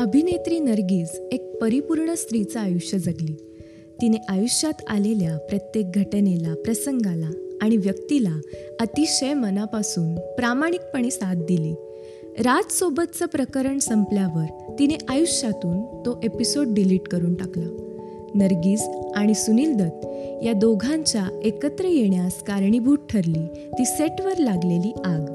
अभिनेत्री 0.00 0.58
नर्गिस 0.58 1.20
एक 1.32 1.58
परिपूर्ण 1.60 2.14
स्त्रीचं 2.14 2.60
आयुष्य 2.60 2.98
जगली. 2.98 3.36
तिने 4.00 4.16
आयुष्यात 4.28 4.82
आलेल्या 4.88 5.38
प्रत्येक 5.38 5.90
घटनेला 5.90 6.54
प्रसंगाला 6.54 7.30
आणि 7.62 7.76
व्यक्तीला 7.76 8.40
अतिशय 8.80 9.34
मनापासून 9.34 10.14
प्रामाणिकपणे 10.14 11.10
साथ 11.10 11.34
दिली. 11.34 11.74
राजसोबतचं 12.38 13.26
प्रकरण 13.26 13.78
संपल्यावर 13.78 14.76
तिने 14.78 14.94
आयुष्यातून 15.08 15.80
तो 15.82 16.20
एपिसोड 16.24 16.66
डिलीट 16.70 17.08
करून 17.08 17.34
टाकला. 17.34 17.98
नर्गिस 18.34 18.82
आणि 19.14 19.34
सुनील 19.34 19.74
दत्त 19.74 20.06
या 20.42 20.52
दोघांच्या 20.52 21.40
एकत्र 21.44 21.84
येण्यास 21.84 22.42
कारणीभूत 22.42 22.98
ठरली 23.10 23.70
ती 23.78 23.84
सेटवर 23.84 24.38
लागलेली 24.38 24.92
आग. 25.04 25.26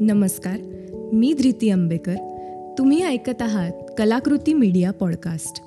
नमस्कार 0.00 0.58
मी 1.12 1.32
धृती 1.32 1.70
आंबेकर 1.70 2.31
तुम्ही 2.78 3.02
ऐकत 3.02 3.42
आहात 3.42 3.72
कलाकृती 3.98 4.54
मीडिया 4.54 4.90
पॉडकास्ट. 4.90 5.62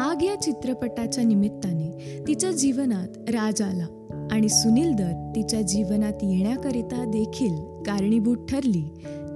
आग 0.00 0.22
या 0.22 0.40
चित्रपटाच्या 0.42 1.24
निमित्ताने 1.24 2.18
तिच्या 2.28 2.50
जीवनात 2.50 3.08
राज 3.18 3.62
आला 3.62 3.86
आणि 4.30 4.48
सुनील 4.48 4.92
दत्त 4.92 5.36
तिच्या 5.36 5.62
जीवनात 5.62 6.12
येण्याकरिता 6.22 7.04
देखील 7.04 7.56
कारणीभूत 7.56 8.36
ठरली. 8.36 8.84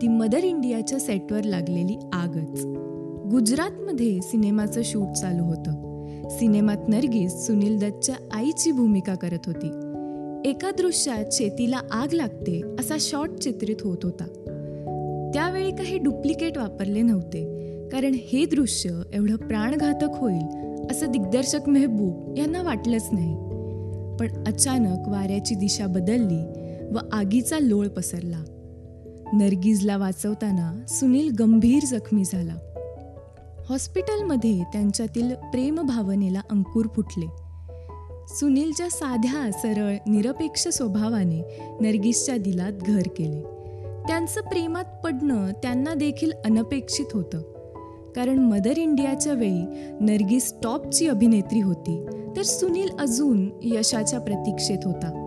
ती 0.03 0.09
मदर 0.09 0.45
इंडियाच्या 0.45 1.01
सेटवर 1.01 1.45
लागलेली 1.45 1.97
आगच. 2.13 2.65
गुजरातमध्ये 3.31 4.21
सिनेमाचं 4.23 4.81
शूट 4.85 5.13
चालू 5.13 5.45
होतं. 5.45 5.71
सिनेमात 6.29 6.89
नर्गिस 6.89 7.47
सुनील 7.47 7.79
दत्तच्या 7.79 8.15
आईची 8.33 8.73
भूमिका 8.73 9.15
करत 9.15 9.47
होती. 9.47 9.67
एका 10.51 10.71
दृश्यात 10.71 11.25
शेतीला 11.33 11.81
आग 11.91 12.13
लागते 12.13 12.61
असा 12.79 12.97
शॉट 13.01 13.31
चित्रित 13.31 13.77
होत 13.81 13.99
होता. 14.03 14.25
त्यावेळी 15.35 15.71
काही 15.71 15.99
डुप्लिकेट 15.99 16.59
वापरले 16.59 17.03
नव्हते. 17.03 17.65
कारण 17.93 18.15
हे 18.15 18.45
दृश्य 18.45 19.03
एवढं 19.13 19.37
प्राणघातक 19.37 20.09
होईल 20.15 20.47
असं 20.91 21.11
दिग्दर्शक 21.11 21.69
मेहबूब 21.69 22.35
यांना 22.39 22.63
वाटलंच 22.63 23.09
नाही. 23.13 23.35
पण 24.21 24.45
अचानक 24.47 25.09
वाऱ्याची 25.09 25.55
दिशा 25.55 25.87
बदलली 25.87 26.71
व 26.95 26.99
आगीचा 27.13 27.59
लोळ 27.59 27.89
पसरला. 27.89 28.45
नर्गिजला 29.33 29.97
वाचवताना 29.97 30.87
सुनील 30.89 31.31
गंभीर 31.41 31.85
जखमी 31.85 32.25
झाला. 32.25 32.55
हॉस्पिटलमध्ये 33.69 34.63
त्यांच्यातील 34.63 35.35
प्रेमभावनेला 35.35 36.41
अंकुर 36.51 36.87
फुटले. 36.95 37.27
सुनीलच्या 38.29 38.91
साध्या 38.91 39.53
सरळ 39.53 39.97
निरपेक्ष 40.07 40.69
स्वभावाने 40.69 41.59
नर्गिसच्या 41.81 42.37
दिलात 42.37 42.73
घर 42.73 43.03
केले. 43.17 43.54
त्यांचं 44.09 44.41
प्रेमात 44.41 44.85
पडणं 45.05 45.51
त्यांना 45.51 45.95
देखील 45.95 46.33
अनपेक्षित 46.45 47.07
होतं. 47.13 47.39
कारण 48.17 48.39
मदर 48.39 48.79
इंडियाच्या 48.79 49.33
वेळी 49.33 49.65
नर्गिस 50.01 50.55
टॉपची 50.63 51.09
अभिनेत्री 51.09 51.61
होती 51.61 52.07
तर 52.37 52.43
सुनील 52.43 52.89
अजून 52.99 53.51
यशाच्या 53.63 54.21
प्रतीक्षेत 54.21 54.79
होता. 54.85 55.21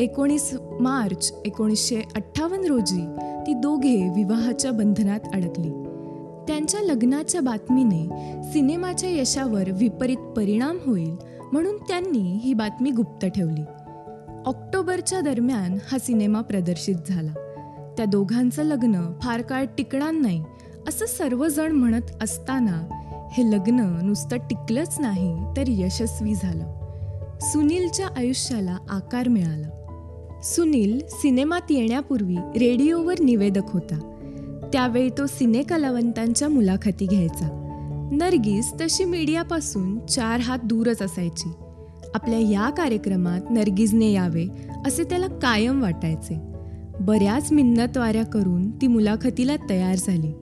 एकोणीस 0.00 0.54
मार्च 0.80 1.34
एकोणीसशे 1.44 1.96
अठ्ठावन्न 1.96 2.66
रोजी 2.66 3.16
ती 3.46 3.54
दोघे 3.54 4.08
विवाहाच्या 4.16 4.72
बंधनात 4.72 5.20
अडकली. 5.34 5.70
त्यांच्या 6.48 6.80
लग्नाच्या 6.80 7.40
बातमीने 7.40 8.08
सिनेमाच्या 8.52 9.10
यशावर 9.10 9.70
विपरीत 9.70 10.32
परिणाम 10.36 10.78
होईल 10.86 11.16
म्हणून 11.52 11.76
त्यांनी 11.76 12.40
ही 12.42 12.54
बातमी 12.54 12.90
गुप्त 12.90 13.26
ठेवली. 13.26 13.64
ऑक्टोबरच्या 14.46 15.20
दरम्यान 15.20 15.78
हा 15.92 15.98
सिनेमा 15.98 16.40
प्रदर्शित 16.40 16.96
झाला. 17.08 17.45
त्या 17.96 18.04
दोघांचं 18.04 18.62
लग्न 18.62 19.12
फार 19.22 19.42
काळ 19.42 19.64
टिकणार 19.78 20.10
नाही 20.10 20.44
असं 20.88 21.06
सर्वजण 21.06 21.72
म्हणत 21.72 22.22
असताना 22.22 22.88
हे 23.32 23.50
लग्न 23.50 23.98
नुसतं 24.02 24.36
टिकलंच 24.36 24.96
नाही 25.00 25.38
तर 25.56 25.64
यशस्वी 25.68 26.34
झालं. 26.34 26.72
सुनीलच्या 27.40 28.06
आयुष्याला 28.16 28.76
आकार 28.90 29.28
मिळाला. 29.28 29.68
सुनील 30.42 31.00
सिनेमात 31.08 31.70
येण्यापूर्वी 31.70 32.36
रेडिओवर 32.36 33.14
निवेदक 33.20 33.70
होता. 33.72 34.12
त्यावेळी 34.72 35.10
तो 35.18 35.26
सिने 35.26 35.62
कलावंतांच्या 35.62 36.48
मुलाखती 36.48 37.06
घ्यायचा. 37.06 37.62
नर्गिस 38.12 38.72
तशी 38.80 39.04
मीडियापासून 39.04 40.06
चार 40.06 40.40
हात 40.40 40.58
दूरच 40.64 41.02
असायची. 41.02 41.52
आपल्या 42.14 42.38
या 42.38 42.70
कार्यक्रमात 42.70 43.40
नर्गिसने 43.50 44.12
यावे 44.12 44.46
असे 44.86 45.04
त्याला 45.04 45.26
कायम 45.26 45.82
वाटायचे. 45.82 46.55
बऱ्याच 47.00 47.52
मिन्नतवाऱ्या 47.52 48.24
करून 48.24 48.70
ती 48.70 48.86
मुलाखतीला 48.86 49.56
तयार 49.70 49.94
झाली. 49.94 50.32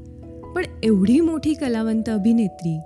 पण 0.56 0.62
एवढी 0.84 1.20
मोठी 1.20 1.54
कलावंत 1.54 2.08
अभिनेत्री 2.08 2.78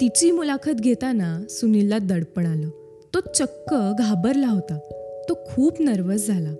तिची 0.00 0.30
मुलाखत 0.30 0.80
घेताना 0.80 1.42
सुनीलला 1.50 1.98
दडपण 1.98 2.46
आलं. 2.46 2.68
तो 3.14 3.20
चक्क 3.34 3.74
घाबरला 3.98 4.48
होता. 4.48 4.78
तो 5.28 5.34
खूप 5.34 5.82
नर्वस 5.82 6.26
झाला. 6.26 6.54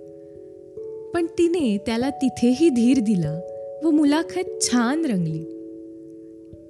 पण 1.13 1.25
तिने 1.25 1.77
त्याला 1.85 2.09
तिथेही 2.09 2.69
धीर 2.69 2.99
दिला 2.99 3.39
व 3.83 3.89
मुलाखत 3.89 4.61
छान 4.61 5.05
रंगली. 5.05 5.43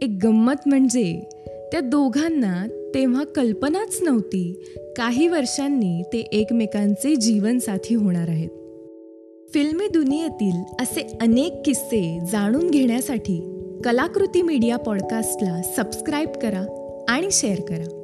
एक 0.02 0.20
गंमत 0.24 0.68
म्हणजे 0.68 1.30
त्या 1.72 1.80
दोघांना 1.80 2.68
तेव्हा 2.96 3.24
कल्पनाच 3.24 4.00
नव्हती 4.02 4.64
काही 4.98 5.28
वर्षांनी 5.28 6.04
ते 6.14 6.20
एकमेकांचे 6.20 7.16
जीवनसाथी 7.16 7.96
होणार 7.96 8.30
आहेत. 8.30 8.50
फिल्मी 9.54 9.88
दुनियेतील 9.88 10.64
असे 10.80 11.18
अनेक 11.22 11.62
किस्से 11.66 12.20
जाणून 12.32 12.70
घेण्यासाठी 12.70 13.40
कलाकृती 13.84 14.42
मीडिया 14.42 14.78
पॉडकास्टला 14.78 15.62
सबस्क्राईब 15.78 16.30
करा 16.30 16.66
आणि 17.10 17.32
शेअर 17.32 17.62
करा. 17.62 18.01